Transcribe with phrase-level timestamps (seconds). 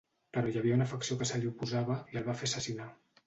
[0.35, 2.89] Però hi havia una facció que se li oposava i el va fer assassinar.